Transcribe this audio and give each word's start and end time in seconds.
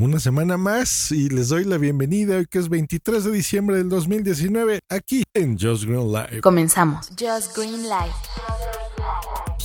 una 0.00 0.20
semana 0.20 0.56
más 0.56 1.10
y 1.10 1.28
les 1.28 1.48
doy 1.48 1.64
la 1.64 1.76
bienvenida 1.76 2.36
hoy 2.36 2.46
que 2.46 2.60
es 2.60 2.68
23 2.68 3.24
de 3.24 3.32
diciembre 3.32 3.76
del 3.78 3.88
2019 3.88 4.80
aquí 4.88 5.24
en 5.34 5.58
Just 5.58 5.84
Green 5.84 6.12
Live. 6.12 6.40
Comenzamos. 6.40 7.08
Just 7.18 7.56
Green 7.56 7.82
Live. 7.82 8.14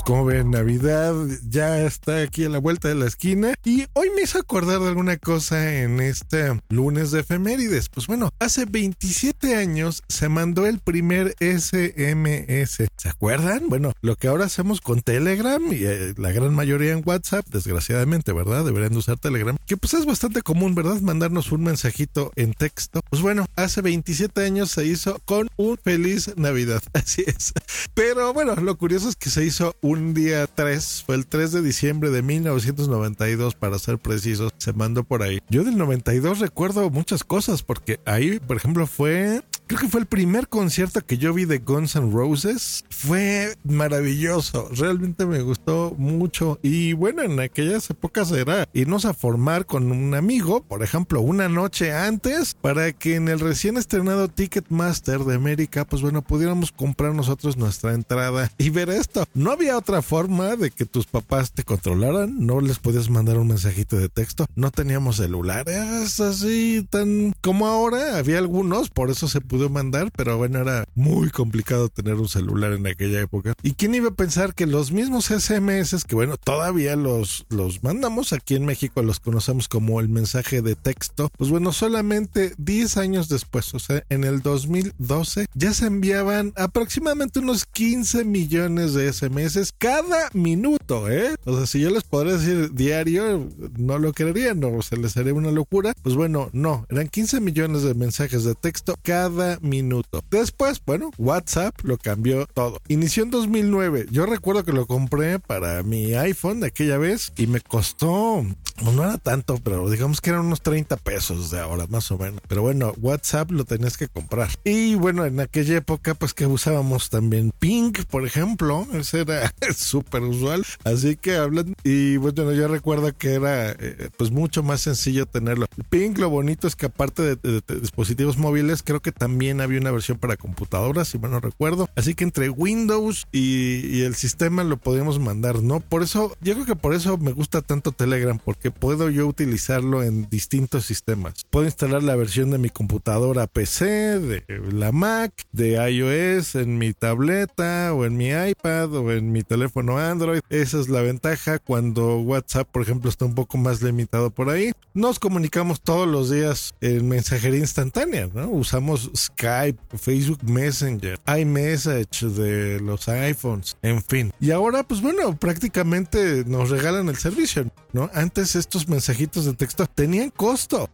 Como 0.05 0.25
ven, 0.25 0.51
Navidad 0.51 1.15
ya 1.47 1.79
está 1.85 2.23
aquí 2.23 2.43
a 2.43 2.49
la 2.49 2.57
vuelta 2.57 2.89
de 2.89 2.95
la 2.95 3.05
esquina 3.05 3.53
y 3.63 3.85
hoy 3.93 4.09
me 4.13 4.23
hizo 4.23 4.37
acordar 4.37 4.81
de 4.81 4.89
alguna 4.89 5.15
cosa 5.15 5.79
en 5.79 6.01
este 6.01 6.59
lunes 6.67 7.11
de 7.11 7.21
efemérides. 7.21 7.87
Pues 7.87 8.07
bueno, 8.07 8.29
hace 8.39 8.65
27 8.65 9.55
años 9.55 10.03
se 10.09 10.27
mandó 10.27 10.65
el 10.65 10.79
primer 10.79 11.35
SMS. 11.39 12.83
¿Se 12.97 13.09
acuerdan? 13.09 13.69
Bueno, 13.69 13.93
lo 14.01 14.17
que 14.17 14.27
ahora 14.27 14.43
hacemos 14.43 14.81
con 14.81 15.01
Telegram 15.01 15.61
y 15.71 15.85
eh, 15.85 16.13
la 16.17 16.33
gran 16.33 16.53
mayoría 16.53 16.91
en 16.91 17.03
WhatsApp, 17.05 17.45
desgraciadamente, 17.47 18.33
¿verdad? 18.33 18.65
Deberían 18.65 18.97
usar 18.97 19.17
Telegram, 19.17 19.55
que 19.65 19.77
pues 19.77 19.93
es 19.93 20.05
bastante 20.05 20.41
común, 20.41 20.75
¿verdad? 20.75 20.99
Mandarnos 20.99 21.53
un 21.53 21.63
mensajito 21.63 22.33
en 22.35 22.53
texto. 22.53 22.99
Pues 23.09 23.21
bueno, 23.21 23.45
hace 23.55 23.81
27 23.81 24.43
años 24.43 24.71
se 24.71 24.85
hizo 24.85 25.19
con 25.23 25.47
un 25.55 25.77
feliz 25.77 26.33
Navidad. 26.35 26.83
Así 26.93 27.23
es. 27.25 27.53
Pero 27.93 28.33
bueno, 28.33 28.55
lo 28.55 28.77
curioso 28.77 29.07
es 29.07 29.15
que 29.15 29.29
se 29.29 29.45
hizo 29.45 29.77
un 29.81 29.92
un 29.93 30.13
día 30.13 30.47
3, 30.47 31.03
fue 31.05 31.15
el 31.15 31.27
3 31.27 31.51
de 31.51 31.61
diciembre 31.61 32.09
de 32.09 32.21
1992 32.21 33.55
para 33.55 33.79
ser 33.79 33.97
precisos, 33.99 34.51
se 34.57 34.73
mandó 34.73 35.03
por 35.03 35.23
ahí. 35.23 35.39
Yo 35.49 35.63
del 35.63 35.77
92 35.77 36.39
recuerdo 36.39 36.89
muchas 36.89 37.23
cosas 37.23 37.63
porque 37.63 37.99
ahí, 38.05 38.39
por 38.39 38.57
ejemplo, 38.57 38.87
fue 38.87 39.41
creo 39.67 39.79
que 39.79 39.87
fue 39.87 40.01
el 40.01 40.05
primer 40.05 40.47
concierto 40.47 41.01
que 41.05 41.17
yo 41.17 41.33
vi 41.33 41.45
de 41.45 41.59
Guns 41.59 41.95
N' 41.95 42.11
Roses. 42.11 42.83
Fue 42.89 43.55
maravilloso, 43.63 44.69
realmente 44.71 45.25
me 45.25 45.41
gustó 45.41 45.95
mucho. 45.97 46.59
Y 46.61 46.93
bueno, 46.93 47.23
en 47.23 47.39
aquellas 47.39 47.89
épocas 47.89 48.31
era 48.31 48.67
irnos 48.73 49.05
a 49.05 49.13
formar 49.13 49.65
con 49.65 49.91
un 49.91 50.13
amigo, 50.13 50.63
por 50.63 50.83
ejemplo, 50.83 51.21
una 51.21 51.49
noche 51.49 51.93
antes, 51.93 52.55
para 52.55 52.91
que 52.93 53.15
en 53.15 53.27
el 53.27 53.39
recién 53.39 53.77
estrenado 53.77 54.27
Ticketmaster 54.27 55.19
de 55.19 55.35
América, 55.35 55.85
pues 55.85 56.01
bueno, 56.01 56.21
pudiéramos 56.21 56.71
comprar 56.71 57.13
nosotros 57.13 57.57
nuestra 57.57 57.93
entrada 57.93 58.51
y 58.57 58.69
ver 58.69 58.89
esto. 58.89 59.25
No 59.33 59.51
había 59.51 59.77
otra 59.77 60.01
forma 60.01 60.55
de 60.55 60.71
que 60.71 60.85
tus 60.85 61.05
papás 61.05 61.51
te 61.51 61.63
controlaran, 61.63 62.45
no 62.45 62.61
les 62.61 62.79
podías 62.79 63.09
mandar 63.09 63.37
un 63.37 63.47
mensajito 63.47 63.97
de 63.97 64.09
texto, 64.09 64.45
no 64.55 64.71
teníamos 64.71 65.17
celulares 65.17 66.19
así 66.19 66.85
tan 66.89 67.33
como 67.41 67.67
ahora, 67.67 68.17
había 68.17 68.37
algunos, 68.37 68.89
por 68.89 69.09
eso 69.09 69.27
se 69.27 69.41
pudo 69.53 69.69
mandar, 69.69 70.09
pero 70.17 70.35
bueno, 70.35 70.61
era 70.61 70.83
muy 70.95 71.29
complicado 71.29 71.87
tener 71.87 72.15
un 72.15 72.27
celular 72.27 72.73
en 72.73 72.87
aquella 72.87 73.21
época. 73.21 73.53
¿Y 73.61 73.73
quién 73.73 73.93
iba 73.93 74.09
a 74.09 74.15
pensar 74.15 74.55
que 74.55 74.65
los 74.65 74.91
mismos 74.91 75.25
SMS, 75.25 76.05
que 76.05 76.15
bueno, 76.15 76.37
todavía 76.37 76.95
los, 76.95 77.45
los 77.49 77.83
mandamos 77.83 78.33
aquí 78.33 78.55
en 78.55 78.65
México, 78.65 79.03
los 79.03 79.19
conocemos 79.19 79.67
como 79.67 79.99
el 79.99 80.09
mensaje 80.09 80.63
de 80.63 80.73
texto, 80.73 81.29
pues 81.37 81.51
bueno, 81.51 81.71
solamente 81.71 82.55
10 82.57 82.97
años 82.97 83.29
después, 83.29 83.75
o 83.75 83.79
sea, 83.79 84.03
en 84.09 84.23
el 84.23 84.41
2012, 84.41 85.45
ya 85.53 85.71
se 85.75 85.85
enviaban 85.85 86.51
aproximadamente 86.55 87.37
unos 87.37 87.67
15 87.67 88.25
millones 88.25 88.95
de 88.95 89.13
SMS 89.13 89.71
cada 89.77 90.31
minuto, 90.33 91.11
¿eh? 91.11 91.35
O 91.45 91.55
sea, 91.55 91.67
si 91.67 91.79
yo 91.79 91.91
les 91.91 92.01
podría 92.01 92.37
decir 92.37 92.73
diario, 92.73 93.47
no 93.77 93.99
lo 93.99 94.13
creerían, 94.13 94.63
o 94.63 94.81
se 94.81 94.97
les 94.97 95.15
haría 95.15 95.35
una 95.35 95.51
locura. 95.51 95.93
Pues 96.01 96.15
bueno, 96.15 96.49
no, 96.53 96.87
eran 96.89 97.07
15 97.07 97.39
millones 97.39 97.83
de 97.83 97.93
mensajes 97.93 98.43
de 98.45 98.55
texto 98.55 98.95
cada 99.03 99.42
minuto. 99.61 100.23
Después, 100.29 100.81
bueno, 100.85 101.11
WhatsApp 101.17 101.75
lo 101.83 101.97
cambió 101.97 102.45
todo. 102.53 102.79
Inició 102.87 103.23
en 103.23 103.31
2009. 103.31 104.07
Yo 104.11 104.25
recuerdo 104.25 104.63
que 104.63 104.73
lo 104.73 104.85
compré 104.87 105.39
para 105.39 105.83
mi 105.83 106.13
iPhone 106.15 106.59
de 106.59 106.67
aquella 106.67 106.97
vez 106.97 107.33
y 107.37 107.47
me 107.47 107.61
costó, 107.61 108.45
no 108.81 109.03
era 109.03 109.17
tanto, 109.17 109.59
pero 109.63 109.89
digamos 109.89 110.21
que 110.21 110.31
eran 110.31 110.45
unos 110.45 110.61
30 110.61 110.97
pesos 110.97 111.51
de 111.51 111.59
ahora, 111.59 111.87
más 111.87 112.11
o 112.11 112.17
menos. 112.17 112.41
Pero 112.47 112.61
bueno, 112.61 112.93
WhatsApp 113.01 113.51
lo 113.51 113.65
tenías 113.65 113.97
que 113.97 114.07
comprar. 114.07 114.49
Y 114.63 114.95
bueno, 114.95 115.25
en 115.25 115.39
aquella 115.39 115.77
época, 115.77 116.13
pues 116.15 116.33
que 116.33 116.45
usábamos 116.45 117.09
también 117.09 117.51
Pink, 117.59 118.05
por 118.05 118.25
ejemplo. 118.25 118.87
Ese 118.93 119.21
era 119.21 119.53
súper 119.75 120.23
usual. 120.23 120.65
Así 120.83 121.15
que 121.15 121.35
hablan. 121.35 121.75
Y 121.83 122.17
bueno, 122.17 122.51
yo 122.53 122.67
recuerdo 122.67 123.15
que 123.17 123.33
era 123.33 123.71
eh, 123.71 124.09
pues 124.17 124.31
mucho 124.31 124.63
más 124.63 124.81
sencillo 124.81 125.25
tenerlo. 125.25 125.65
Pink, 125.89 126.17
lo 126.17 126.29
bonito 126.29 126.67
es 126.67 126.75
que 126.75 126.87
aparte 126.87 127.35
de 127.35 127.61
dispositivos 127.79 128.37
móviles, 128.37 128.83
creo 128.83 129.01
que 129.01 129.11
también 129.11 129.32
también 129.33 129.61
había 129.61 129.79
una 129.79 129.89
versión 129.89 130.19
para 130.19 130.37
computadoras, 130.37 131.07
si 131.07 131.17
mal 131.17 131.31
no 131.31 131.39
recuerdo. 131.39 131.89
Así 131.95 132.13
que 132.13 132.23
entre 132.23 132.49
Windows 132.49 133.25
y, 133.31 134.01
el 134.03 134.13
sistema 134.13 134.63
lo 134.63 134.77
podíamos 134.77 135.17
mandar, 135.17 135.63
¿no? 135.63 135.79
Por 135.79 136.03
eso, 136.03 136.37
yo 136.39 136.53
creo 136.53 136.67
que 136.67 136.75
por 136.75 136.93
eso 136.93 137.17
me 137.17 137.31
gusta 137.31 137.63
tanto 137.63 137.93
Telegram, 137.93 138.37
porque 138.37 138.69
puedo 138.69 139.09
yo 139.09 139.25
utilizarlo 139.25 140.03
en 140.03 140.29
distintos 140.29 140.85
sistemas. 140.85 141.33
Puedo 141.49 141.65
instalar 141.65 142.03
la 142.03 142.15
versión 142.15 142.51
de 142.51 142.59
mi 142.59 142.69
computadora 142.69 143.47
PC, 143.47 144.19
de 144.19 144.43
la 144.71 144.91
Mac, 144.91 145.33
de 145.51 145.81
iOS, 145.91 146.53
en 146.53 146.77
mi 146.77 146.93
tableta 146.93 147.91
o 147.95 148.05
en 148.05 148.15
mi 148.15 148.29
iPad 148.29 148.93
o 148.93 149.11
en 149.11 149.31
mi 149.31 149.41
teléfono 149.41 149.97
Android. 149.97 150.41
Esa 150.51 150.79
es 150.79 150.89
la 150.89 151.01
ventaja 151.01 151.57
cuando 151.57 152.19
WhatsApp, 152.19 152.69
por 152.71 152.83
ejemplo, 152.83 153.09
está 153.09 153.25
un 153.25 153.33
poco 153.33 153.57
más 153.57 153.81
limitado 153.81 154.29
por 154.29 154.51
ahí. 154.51 154.73
Nos 154.93 155.17
comunicamos 155.17 155.81
todos 155.81 156.07
los 156.07 156.29
días 156.29 156.75
en 156.81 157.09
mensajería 157.09 157.61
instantánea, 157.61 158.29
¿no? 158.31 158.49
Usamos 158.49 159.09
Skype, 159.25 159.79
Facebook 159.97 160.43
Messenger, 160.43 161.19
iMessage 161.37 162.25
de 162.25 162.79
los 162.79 163.07
iPhones, 163.07 163.77
en 163.81 164.01
fin. 164.01 164.31
Y 164.39 164.51
ahora, 164.51 164.83
pues 164.83 165.01
bueno, 165.01 165.35
prácticamente 165.37 166.43
nos 166.45 166.69
regalan 166.69 167.09
el 167.09 167.17
servicio, 167.17 167.69
¿no? 167.91 168.09
Antes 168.13 168.55
estos 168.55 168.87
mensajitos 168.87 169.45
de 169.45 169.53
texto 169.53 169.85
tenían 169.87 170.29
costo 170.29 170.89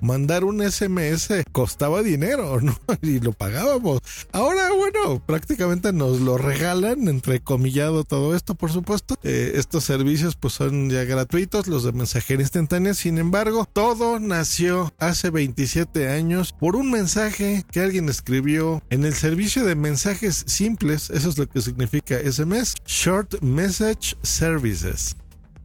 mandar 0.00 0.44
un 0.44 0.62
SMS 0.62 1.44
costaba 1.52 2.02
dinero, 2.02 2.60
¿no? 2.62 2.76
Y 3.02 3.20
lo 3.20 3.32
pagábamos. 3.32 4.00
Ahora, 4.32 4.70
bueno, 4.72 5.22
prácticamente 5.24 5.92
nos 5.92 6.20
lo 6.20 6.38
regalan, 6.38 7.08
entrecomillado 7.08 8.04
todo 8.04 8.34
esto, 8.34 8.54
por 8.54 8.72
supuesto. 8.72 9.16
Eh, 9.22 9.52
estos 9.54 9.84
servicios 9.84 10.36
pues 10.36 10.54
son 10.54 10.90
ya 10.90 11.04
gratuitos, 11.04 11.66
los 11.66 11.84
de 11.84 11.92
mensajería 11.92 12.42
instantánea. 12.42 12.94
Sin 12.94 13.18
embargo, 13.18 13.66
todo 13.72 14.18
nació 14.20 14.92
hace 14.98 15.30
27 15.30 16.08
años 16.08 16.54
por 16.58 16.76
un 16.76 16.90
mensaje 16.90 17.64
que 17.70 17.80
alguien 17.80 18.08
escribió 18.08 18.82
en 18.90 19.04
el 19.04 19.14
servicio 19.14 19.64
de 19.64 19.74
mensajes 19.74 20.44
simples, 20.46 21.10
eso 21.10 21.28
es 21.28 21.38
lo 21.38 21.48
que 21.48 21.60
significa 21.60 22.18
SMS, 22.18 22.74
Short 22.86 23.40
Message 23.42 24.16
Services 24.22 25.16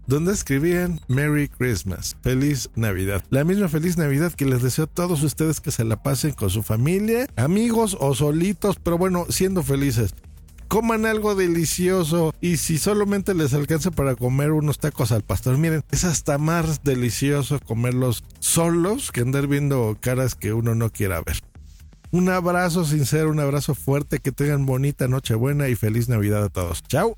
donde 0.07 0.33
escribían 0.33 0.99
Merry 1.07 1.47
Christmas, 1.47 2.17
feliz 2.21 2.69
Navidad. 2.75 3.23
La 3.29 3.43
misma 3.43 3.67
feliz 3.67 3.97
Navidad 3.97 4.33
que 4.33 4.45
les 4.45 4.61
deseo 4.61 4.85
a 4.85 4.87
todos 4.87 5.23
ustedes 5.23 5.61
que 5.61 5.71
se 5.71 5.83
la 5.83 6.01
pasen 6.03 6.31
con 6.31 6.49
su 6.49 6.63
familia, 6.63 7.27
amigos 7.35 7.97
o 7.99 8.13
solitos, 8.15 8.77
pero 8.81 8.97
bueno, 8.97 9.25
siendo 9.29 9.63
felices 9.63 10.13
coman 10.71 11.05
algo 11.05 11.35
delicioso 11.35 12.33
y 12.39 12.55
si 12.55 12.77
solamente 12.77 13.33
les 13.33 13.53
alcanza 13.53 13.91
para 13.91 14.15
comer 14.15 14.51
unos 14.51 14.79
tacos 14.79 15.11
al 15.11 15.21
pastor, 15.21 15.57
miren, 15.57 15.83
es 15.91 16.05
hasta 16.05 16.37
más 16.37 16.81
delicioso 16.81 17.59
comerlos 17.59 18.23
solos 18.39 19.11
que 19.11 19.19
andar 19.19 19.47
viendo 19.47 19.97
caras 19.99 20.33
que 20.35 20.53
uno 20.53 20.73
no 20.73 20.89
quiera 20.89 21.21
ver. 21.21 21.41
Un 22.11 22.29
abrazo 22.29 22.85
sincero, 22.85 23.31
un 23.31 23.41
abrazo 23.41 23.75
fuerte, 23.75 24.19
que 24.19 24.31
tengan 24.31 24.65
bonita 24.65 25.09
Nochebuena 25.09 25.67
y 25.67 25.75
feliz 25.75 26.07
Navidad 26.07 26.45
a 26.45 26.49
todos. 26.49 26.83
Chao. 26.83 27.17